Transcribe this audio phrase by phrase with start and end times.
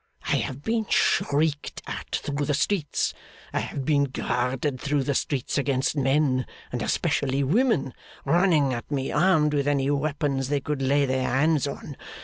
[0.29, 3.13] I have been shrieked at through the streets.
[3.53, 7.93] I have been guarded through the streets against men, and especially women,
[8.25, 11.97] running at me armed with any weapons they could lay their hands on.